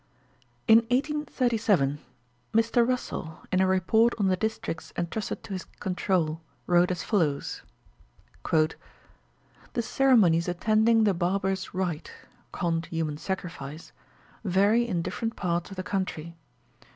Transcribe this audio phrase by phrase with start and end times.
[0.67, 1.99] In 1837,
[2.55, 7.61] Mr Russell, in a report on the districts entrusted to his control, wrote as follows:
[8.51, 8.71] "The
[9.79, 12.11] ceremonies attending the barbarous rite
[12.51, 13.91] (Kondh human sacrifice)
[14.43, 16.35] vary in different parts of the country.